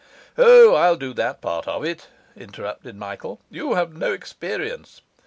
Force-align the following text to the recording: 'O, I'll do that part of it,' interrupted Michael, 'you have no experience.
'O, 0.35 0.73
I'll 0.73 0.95
do 0.95 1.13
that 1.13 1.41
part 1.41 1.67
of 1.67 1.85
it,' 1.85 2.07
interrupted 2.35 2.95
Michael, 2.95 3.39
'you 3.51 3.75
have 3.75 3.93
no 3.95 4.13
experience. 4.13 5.03